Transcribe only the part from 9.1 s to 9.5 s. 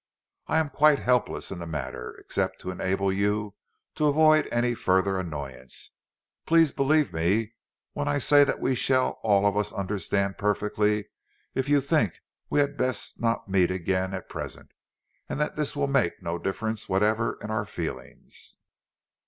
all